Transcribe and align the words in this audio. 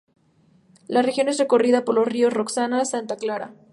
La 0.87 1.03
región 1.03 1.27
es 1.29 1.37
recorrida 1.37 1.85
por 1.85 1.93
los 1.93 2.07
Ríos 2.07 2.33
Roxana 2.33 2.81
y 2.81 2.85
Santa 2.87 3.17
Clara. 3.17 3.53